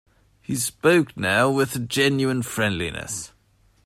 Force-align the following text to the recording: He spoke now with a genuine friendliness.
He 0.41 0.55
spoke 0.55 1.15
now 1.15 1.51
with 1.51 1.75
a 1.75 1.79
genuine 1.79 2.41
friendliness. 2.41 3.33